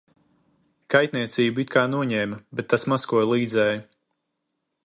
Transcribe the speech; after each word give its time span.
Kaitniecību 0.93 1.63
it 1.65 1.69
kā 1.77 1.85
noņēma, 1.93 2.41
bet 2.61 2.71
tas 2.73 2.89
maz 2.95 3.09
ko 3.13 3.23
līdzēja. 3.35 3.81